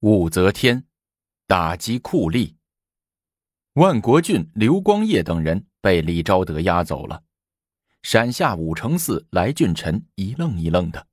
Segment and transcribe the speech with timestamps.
[0.00, 0.84] 武则天
[1.48, 2.54] 打击酷吏。
[3.72, 7.20] 万国俊、刘光业等人被李昭德押走了。
[8.02, 11.04] 闪下武承嗣来俊臣一愣一愣的，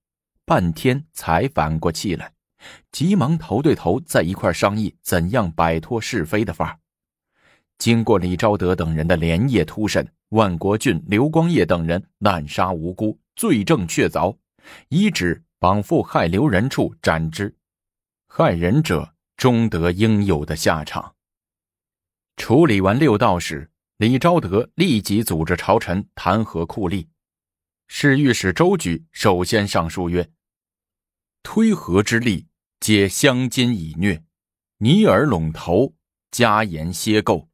[0.45, 2.31] 半天才反过气来，
[2.91, 6.79] 急忙头对头在一块商议怎样摆脱是非的法儿。
[7.79, 14.37] 经过李昭德等人的连夜突审，万国俊、刘光业等人滥杀无辜，罪证确凿，
[14.89, 17.51] 一指绑缚害刘人处斩之。
[18.37, 21.15] 害人者终得应有的下场。
[22.35, 27.07] 处理完六道时，李昭德立即组织朝臣弹劾酷吏。
[27.87, 30.29] 侍御史周举首先上书曰
[31.43, 32.45] ：“推和之力，
[32.81, 34.21] 皆相奸以虐，
[34.79, 35.95] 泥耳陇头，
[36.29, 37.47] 加言歇构，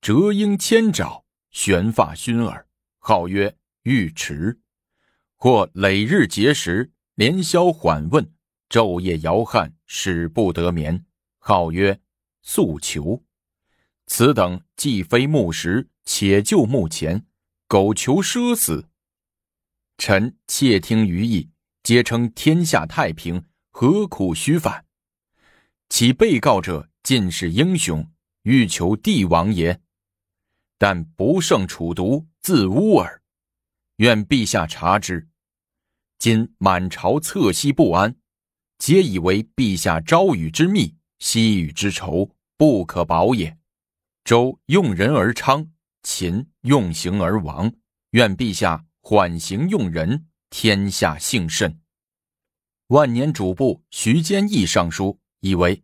[0.00, 2.66] 折缨千爪，悬发熏耳，
[2.98, 4.58] 号曰尉迟，
[5.36, 8.28] 或累日节食，连宵缓问。”
[8.68, 11.06] 昼夜摇撼，使不得眠，
[11.38, 12.00] 号曰
[12.42, 13.24] 素求。
[14.06, 17.26] 此等既非木石，且就目前，
[17.66, 18.88] 苟求奢死。
[19.96, 21.50] 臣窃听于意，
[21.82, 24.84] 皆称天下太平，何苦虚反？
[25.88, 28.10] 其被告者尽是英雄，
[28.42, 29.80] 欲求帝王也。
[30.76, 33.22] 但不胜楚毒，自污耳。
[33.96, 35.28] 愿陛下察之。
[36.18, 38.16] 今满朝侧息不安。
[38.78, 43.58] 皆以为陛下朝与之密，夕与之仇，不可保也。
[44.24, 45.70] 周用人而昌，
[46.02, 47.72] 秦用刑而亡。
[48.12, 51.80] 愿陛下缓刑用人，天下幸甚。
[52.86, 55.82] 万年主簿徐坚义上书，以为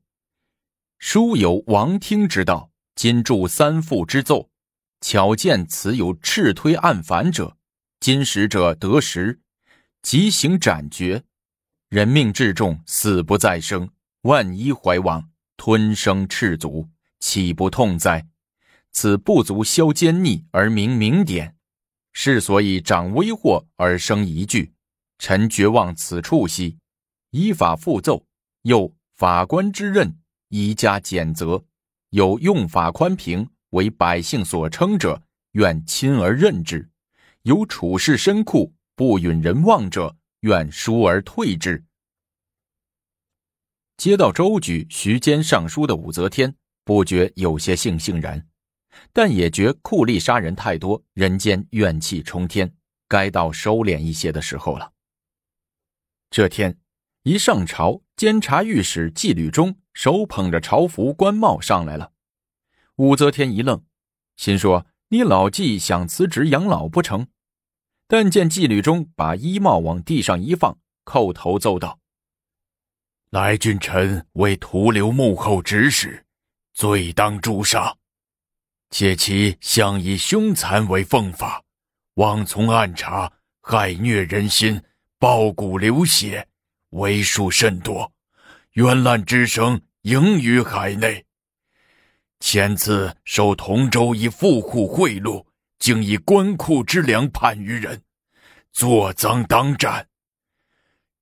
[0.99, 4.49] 书有王听之道，今著三父之奏，
[5.01, 7.59] 巧见此有斥推案反者，
[8.01, 9.41] 今使者得实，
[10.01, 11.25] 即行斩决。
[11.95, 13.89] 人命至重，死不再生。
[14.23, 16.89] 万一怀亡，吞生赤足，
[17.21, 18.27] 岂不痛哉？
[18.91, 21.55] 此不足消奸逆而明明典，
[22.13, 24.73] 是所以长威祸而生疑惧。
[25.21, 26.77] 臣绝望此处兮，
[27.31, 28.27] 依法复奏。
[28.63, 30.19] 又法官之任，
[30.49, 31.65] 宜加减责。
[32.11, 36.89] 有用法宽平，为百姓所称者，愿亲而任之；
[37.43, 40.17] 有处事深酷，不允人望者。
[40.45, 41.83] 愿疏而退之。
[43.97, 48.47] 接到周举、徐坚上书的武则天，不觉有些悻悻然，
[49.13, 52.75] 但也觉酷吏杀人太多，人间怨气冲天，
[53.09, 54.93] 该到收敛一些的时候了。
[56.31, 56.79] 这天，
[57.23, 62.11] 一上朝，监察御史纪吕忠手捧着朝服官帽上来了。
[62.97, 63.85] 武则天一愣，
[64.37, 67.29] 心说：“你老纪想辞职养老不成？”
[68.07, 72.01] 但见纪律中把衣帽往地上一放，叩头奏道
[73.35, 76.25] ：“来俊臣为徒留幕后指使，
[76.73, 77.93] 罪当诛杀。
[78.91, 81.61] 且其相以凶残为奉法，
[82.15, 84.81] 妄从暗查，害虐人心，
[85.19, 86.47] 暴骨流血，
[86.91, 88.13] 为数甚多，
[88.75, 91.27] 冤滥之声盈于海内。
[92.39, 95.45] 前次受同州一富户贿赂。”
[95.81, 98.01] 竟以官库之粮判于人，
[98.73, 100.09] 坐赃当斩。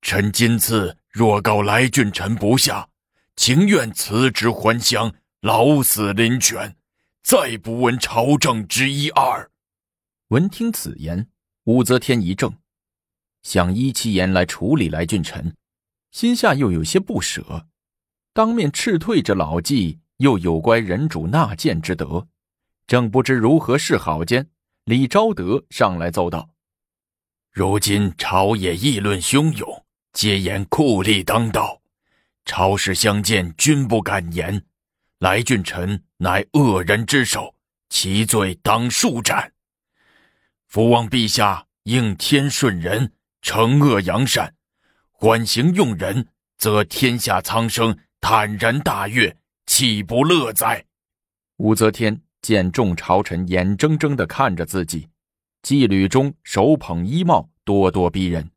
[0.01, 2.89] 臣今次若告来俊臣不下，
[3.35, 6.75] 情愿辞职还乡，老死临泉，
[7.21, 9.51] 再不问朝政之一二。
[10.29, 11.29] 闻听此言，
[11.65, 12.55] 武则天一怔，
[13.43, 15.55] 想依其言来处理来俊臣，
[16.09, 17.67] 心下又有些不舍。
[18.33, 22.27] 当面斥退这老纪，又有关人主纳谏之德，
[22.87, 24.49] 正不知如何是好间。
[24.85, 26.49] 李昭德上来奏道
[27.53, 29.82] ：“如今朝野议论汹涌，
[30.13, 31.81] 皆言酷吏当道，
[32.45, 34.63] 朝士相见均不敢言。
[35.19, 37.55] 来俊臣乃恶人之首，
[37.89, 39.51] 其罪当数斩。
[40.67, 44.53] 父望陛下应天顺人，惩恶扬善，
[45.11, 49.35] 缓刑用人，则天下苍生坦然大悦，
[49.65, 50.85] 岂不乐哉？”
[51.57, 52.21] 武则天。
[52.43, 55.07] 见众朝臣眼睁睁的看着自己，
[55.61, 58.51] 纪律中手捧衣帽，咄咄逼人。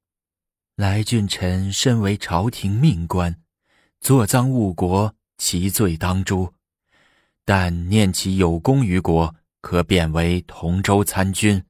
[0.76, 3.34] 来俊臣身为朝廷命官，
[3.98, 6.52] 作赃误国，其罪当诛。
[7.46, 11.64] 但念其有功于国，可贬为同州参军。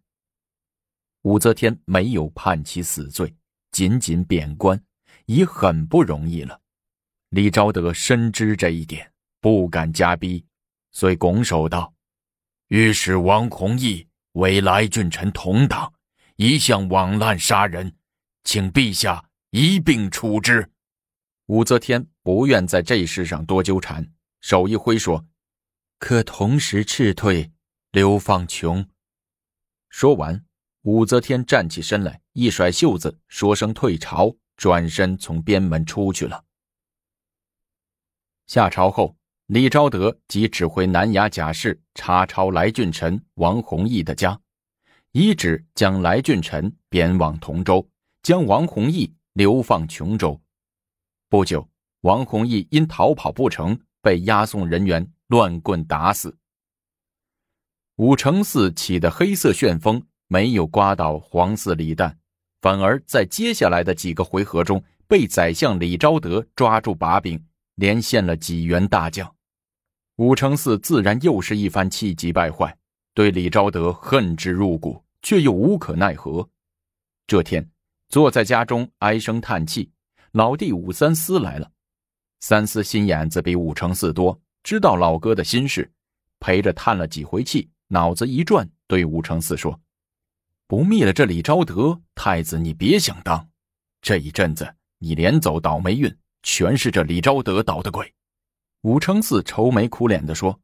[1.22, 3.32] 武则天没有判其死罪，
[3.70, 4.82] 仅仅贬官，
[5.26, 6.60] 已很不容易了。
[7.28, 10.44] 李昭德深知这一点，不敢加逼，
[10.90, 11.94] 遂拱手道。
[12.70, 15.92] 御史王弘毅为来俊臣同党，
[16.34, 17.94] 一向枉滥杀人，
[18.46, 20.70] 请陛下一并处之。
[21.46, 24.08] 武则天不愿在这事上多纠缠，
[24.40, 25.26] 手一挥说
[25.98, 27.50] ：“可同时斥退
[27.90, 28.88] 刘放琼。”
[29.90, 30.44] 说完，
[30.82, 36.44] 武则天站起身来，一甩袖子，说声退朝，转身从边门出去了。
[38.46, 39.16] 下朝后，
[39.46, 44.40] 李昭德即指挥南衙甲士查抄来俊臣王弘毅的家，
[45.10, 47.88] 遗旨将来俊臣贬往同州，
[48.26, 50.40] 将王弘毅流放琼州。
[51.28, 51.68] 不久，
[52.00, 56.36] 王弘毅因逃跑不成，被押送人员乱棍打死。
[57.94, 62.16] 武承嗣起的黑色旋风没有刮倒黄四李旦，
[62.60, 67.40] 反而在接下来的几个回合中被宰相李昭德抓住把柄，
[67.76, 69.32] 连献了几员大将。
[70.16, 72.76] 武承嗣自然又是一番气急败坏，
[73.14, 76.50] 对李昭德恨之入骨，却又无可奈何。
[77.28, 77.70] 这天，
[78.08, 79.90] 坐在家中唉声叹气，
[80.32, 81.70] 老弟武三思来了。
[82.40, 85.90] 三思心眼子比武承嗣多，知道老哥的心事，
[86.38, 87.68] 陪着叹了几回气。
[87.88, 89.80] 脑子一转，对武承嗣说
[90.66, 93.48] ：“不灭了这李昭德，太子你别想当。
[94.02, 96.12] 这一阵子你连走倒霉运，
[96.42, 98.12] 全是这李昭德捣的鬼。”
[98.82, 100.60] 武承嗣愁眉苦脸的说：“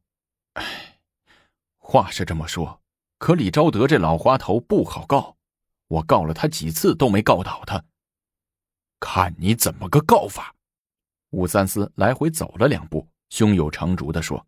[0.55, 0.99] 哎，
[1.77, 2.81] 话是这么说，
[3.17, 5.37] 可李昭德这老滑头不好告，
[5.93, 7.83] 我告了他几次都没告倒他。
[8.99, 10.55] 看你怎么个告法！”
[11.29, 14.43] 武三思来回走了两步，胸有成竹的说。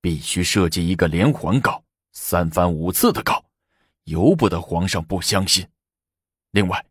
[0.00, 3.44] 必须设计一个连环告，三番五次的告，
[4.04, 5.68] 由不得皇上不相信。
[6.52, 6.82] 另外，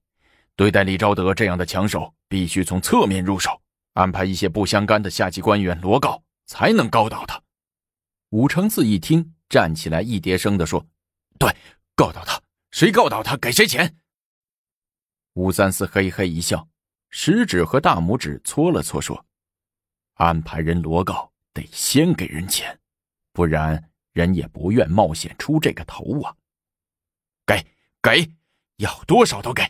[0.56, 3.60] 对待李昭德这样的强手，必须从侧面入手，
[3.94, 7.42] 安排一些不相干的下级官员罗告，才能告倒他。
[8.32, 10.86] 武承嗣一听，站起来一叠声的说
[11.40, 11.56] ：“对，
[11.96, 12.40] 告倒他，
[12.78, 13.98] 谁告倒他，给谁钱。”
[15.34, 16.70] 武三思嘿嘿一笑，
[17.10, 19.26] 食指和大拇指搓了搓，说
[20.14, 22.80] ：“安排人罗告，得先给人钱。”
[23.34, 26.36] 不然，人也不愿冒险出这个头啊！
[27.48, 27.66] 给
[28.00, 28.32] 给，
[28.76, 29.64] 要多少都给。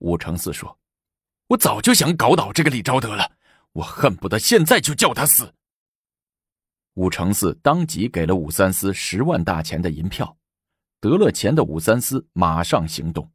[0.00, 0.78] 武承嗣说
[1.48, 3.32] ：“我早就想搞倒这个李昭德了，
[3.72, 5.54] 我恨不得现在就叫他死。”
[6.92, 10.36] 武承嗣当即给了武三思十万大钱的银票。
[11.02, 13.28] 得了钱的武三思马上行动。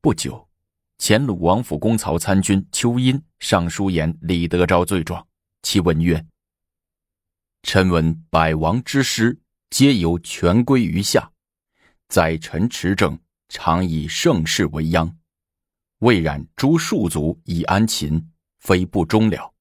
[0.00, 0.48] 不久，
[0.96, 5.28] 前鲁王府公曹参军邱殷上书言李德昭罪状，
[5.60, 6.26] 其文曰。
[7.62, 9.38] 臣闻百王之师，
[9.68, 11.30] 皆由权归于下，
[12.08, 13.18] 在臣持政，
[13.50, 15.14] 常以盛世为央。
[15.98, 18.30] 未然诸庶族以安秦，
[18.60, 19.52] 非不忠了；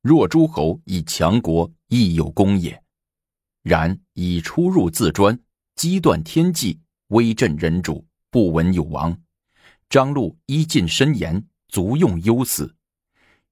[0.00, 2.80] 若诸侯以强国，亦有功也。
[3.64, 5.36] 然以出入自专，
[5.80, 9.18] 击断天际，威震人主，不闻有王。
[9.88, 12.76] 张禄依尽深言，足用忧死。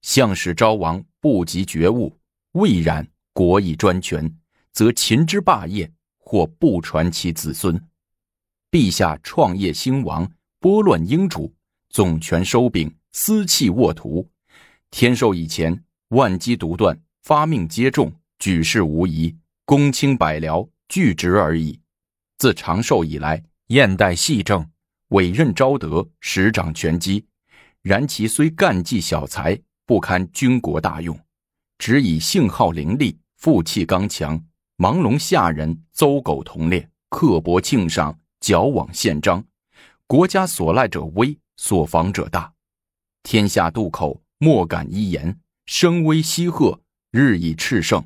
[0.02, 2.14] 相使昭王不及觉悟，
[2.52, 3.08] 未然。
[3.32, 4.36] 国以专权，
[4.74, 7.82] 则秦之霸业或不传其子孙。
[8.70, 10.30] 陛下创业兴亡，
[10.60, 11.54] 拨乱英主，
[11.88, 14.28] 总权收柄，私弃沃土。
[14.90, 19.34] 天授以前，万机独断，发命皆中，举世无疑，
[19.64, 21.80] 公卿百僚据职而已。
[22.38, 24.64] 自长寿以来，燕代细政，
[25.08, 27.26] 委任昭德，实掌权机。
[27.82, 31.18] 然其虽干绩小才，不堪军国大用，
[31.78, 33.18] 只以性好凌厉。
[33.36, 34.40] 负气刚强，
[34.78, 39.44] 盲聋下人，邹狗同列，刻薄庆上，矫枉宪章。
[40.08, 42.52] 国家所赖者微，所防者大。
[43.22, 45.38] 天下渡口，莫敢一言。
[45.66, 46.80] 声威西鹤，
[47.12, 48.04] 日以炽盛。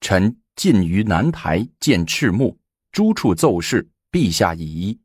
[0.00, 2.58] 臣近于南台见赤木，
[2.94, 4.96] 诸处奏事，陛下以一。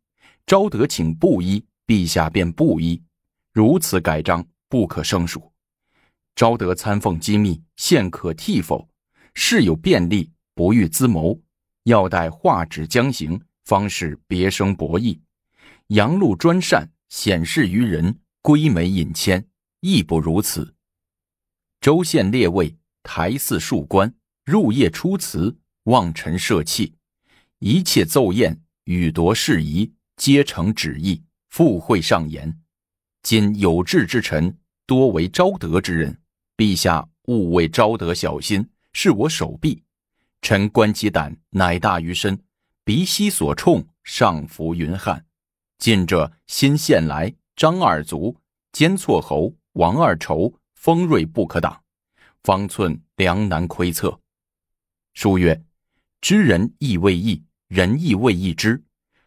[0.45, 3.01] 昭德请布衣，陛下便布衣。
[3.51, 5.51] 如此改章，不可胜数。
[6.35, 8.87] 昭德参奉机密，现可替否？
[9.33, 11.41] 事有便利，不欲自谋，
[11.85, 15.19] 要待画纸将行，方是别生博弈。
[15.87, 19.43] 杨禄专擅，显示于人，归眉引牵，
[19.79, 20.75] 亦不如此。
[21.81, 24.13] 州县列位，台寺数官，
[24.45, 26.93] 入夜出祠，望臣设器，
[27.59, 32.57] 一切奏宴，与夺事宜，皆成旨意，附会上言。
[33.21, 36.17] 今有志之臣，多为昭德之人，
[36.55, 38.69] 陛下勿为昭德小心。
[38.93, 39.83] 是我手臂，
[40.41, 42.41] 臣观其胆乃大于身，
[42.85, 45.25] 鼻息所冲，上浮云汉。
[45.77, 48.37] 近者新献来，张二族，
[48.71, 51.83] 奸错侯，王二仇，锋锐不可挡，
[52.41, 54.17] 方寸良难窥测。
[55.13, 55.61] 书曰：
[56.21, 58.83] 知人亦未易，仁义未易之。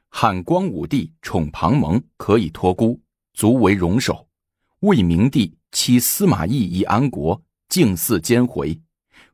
[0.08, 3.00] 汉光武帝宠庞蒙，可以托孤，
[3.34, 4.26] 足为戎首；
[4.80, 8.78] 魏明帝欺司马懿以安国，敬祀奸回，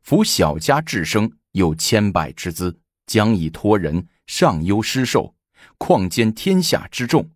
[0.03, 5.33] 夫小家至生，有千百之资，将以托人，上忧失寿，
[5.79, 7.27] 况兼天下之众，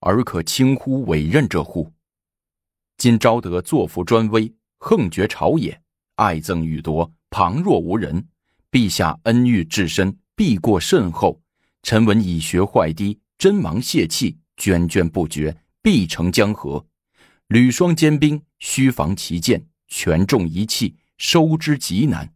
[0.00, 1.90] 而可轻忽委任者乎？
[2.98, 5.80] 今昭德作福专威，横绝朝野，
[6.16, 8.28] 爱憎欲夺，旁若无人。
[8.70, 11.42] 陛下恩遇至深，必过甚厚。
[11.82, 16.86] 臣闻以学坏堤，真芒泄气，涓涓不绝，必成江河。
[17.48, 22.34] 吕双坚兵，须防其剑，权重一气，收之极难。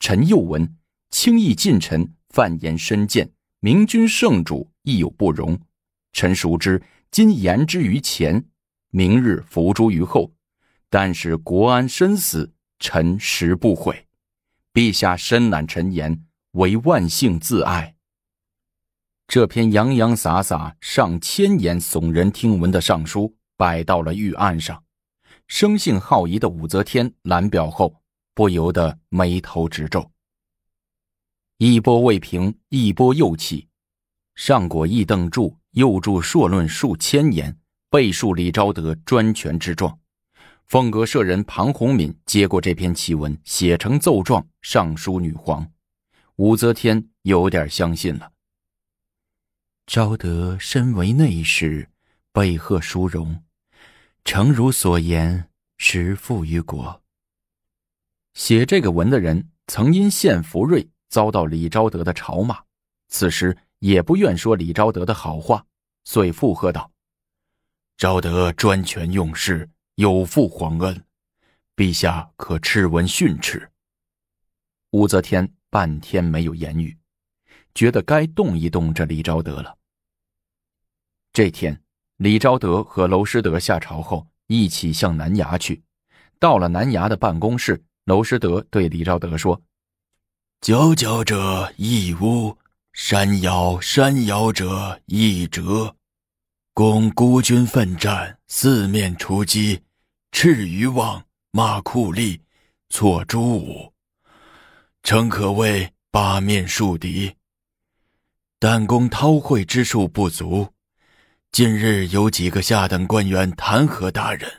[0.00, 0.76] 臣又闻
[1.10, 5.60] 轻易近臣，犯言深谏，明君圣主亦有不容。
[6.12, 8.44] 臣熟知，今言之于前。
[8.90, 10.32] 明日伏诛于后，
[10.88, 14.06] 但使国安身死，臣实不悔。
[14.72, 16.24] 陛下深揽臣言，
[16.54, 17.96] 为万幸自爱。
[19.26, 24.84] 这篇洋洋洒洒上千言、耸人听闻的上书摆到了御案上，
[25.48, 28.00] 生性好疑的武则天览表后，
[28.34, 30.10] 不由得眉头直皱。
[31.58, 33.66] 一波未平，一波又起，
[34.36, 37.56] 上果议邓柱，又著硕论数千言。
[37.90, 39.96] 背述李昭德专权之状，
[40.66, 45.64] 凤阁舍人庞弘敏接过这篇奇文，写成奏状上书女皇。
[46.36, 48.32] 武则天有点相信了。
[49.86, 51.88] 昭德身为内侍，
[52.32, 53.44] 被贺殊荣，
[54.24, 57.00] 诚如所言，实负于国。
[58.32, 62.60] 写这个文的人曾因献福瑞遭到李昭德的嘲骂，
[63.06, 65.64] 此时也不愿说李昭德的好话，
[66.04, 66.90] 遂附和道。
[67.96, 71.04] 昭德专权用事，有负皇恩，
[71.76, 73.70] 陛下可斥文训斥。
[74.90, 76.96] 武则天半天没有言语，
[77.74, 79.76] 觉得该动一动这李昭德了。
[81.32, 81.82] 这天，
[82.18, 85.82] 李昭德和娄师德下朝后，一起向南衙去。
[86.38, 89.60] 到了南衙的办公室，娄师德对李昭德说
[90.62, 92.56] ：“佼佼者一屋，
[92.92, 95.96] 山摇山摇者一折。”
[96.72, 99.82] 共孤军奋战，四面出击，
[100.30, 102.40] 赤鱼望，马库利，
[102.90, 103.92] 错朱武，
[105.04, 107.30] 诚可谓八面树敌。
[108.58, 110.66] 但公韬晦之术不足，
[111.52, 114.50] 近日有几个下等官员弹劾大人，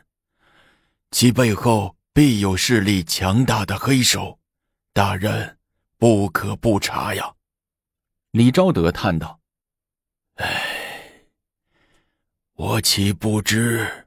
[1.10, 4.38] 其背后必有势力强大的黑手，
[4.94, 5.58] 大人
[5.98, 7.34] 不可不查呀。
[8.30, 9.40] 李昭德叹道
[10.38, 10.62] ：“唉。”
[12.54, 14.06] 我岂不知？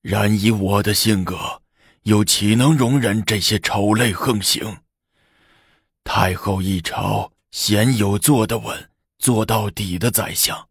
[0.00, 1.60] 然以我的性格，
[2.04, 4.78] 又岂能容忍这些丑类横行？
[6.06, 10.68] 太后一朝，鲜有坐得稳、坐到底的宰相。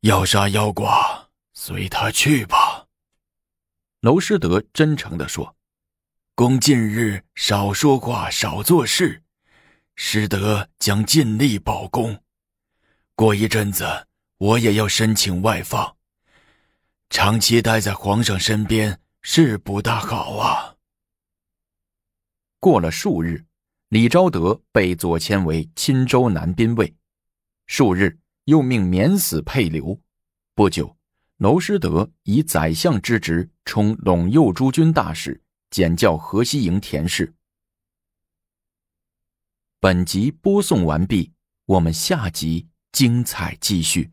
[0.00, 2.88] 要杀要剐，随他去吧。
[4.00, 5.56] 娄师德真诚地说
[6.34, 9.22] ：“公近日少说话，少做事，
[9.94, 12.22] 师德将尽力保公。
[13.14, 14.06] 过一阵子。”
[14.38, 15.96] 我也要申请外放，
[17.08, 20.76] 长期待在皇上身边是不大好啊。
[22.60, 23.46] 过了数日，
[23.88, 26.92] 李昭德被左迁为钦州南宾尉，
[27.66, 30.00] 数日又命免死配流。
[30.56, 30.96] 不久，
[31.36, 35.40] 娄师德以宰相之职充陇右诸军大使，
[35.70, 37.32] 检校河西营田氏。
[39.78, 41.32] 本集播送完毕，
[41.66, 44.10] 我们下集精彩继续。